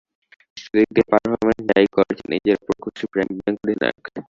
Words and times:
সেদিক 0.57 0.87
দিয়ে 0.93 1.09
পারফরম্যান্স 1.11 1.61
যা-ই 1.69 1.87
করেছেন, 1.95 2.27
নিজের 2.33 2.57
ওপর 2.59 2.75
খুশি 2.83 3.05
প্রাইম 3.11 3.29
ব্যাংক 3.37 3.57
অধিনায়ক। 3.63 4.03